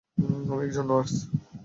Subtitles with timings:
[0.51, 1.13] আমি একজন নার্স।